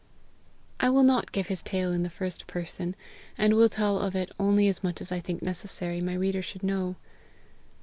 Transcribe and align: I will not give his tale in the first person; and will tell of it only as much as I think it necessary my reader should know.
I 0.79 0.89
will 0.89 1.03
not 1.03 1.31
give 1.31 1.45
his 1.45 1.61
tale 1.61 1.91
in 1.91 2.01
the 2.01 2.09
first 2.09 2.47
person; 2.47 2.95
and 3.37 3.53
will 3.53 3.69
tell 3.69 3.99
of 3.99 4.15
it 4.15 4.31
only 4.39 4.67
as 4.67 4.83
much 4.83 4.99
as 4.99 5.11
I 5.11 5.19
think 5.19 5.43
it 5.43 5.45
necessary 5.45 6.01
my 6.01 6.15
reader 6.15 6.41
should 6.41 6.63
know. 6.63 6.95